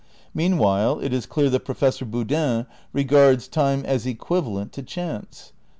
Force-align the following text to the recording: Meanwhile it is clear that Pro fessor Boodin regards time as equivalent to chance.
Meanwhile 0.33 0.99
it 1.01 1.13
is 1.13 1.27
clear 1.27 1.47
that 1.51 1.59
Pro 1.63 1.75
fessor 1.75 2.05
Boodin 2.05 2.65
regards 2.91 3.47
time 3.47 3.85
as 3.85 4.07
equivalent 4.07 4.71
to 4.73 4.81
chance. 4.81 5.53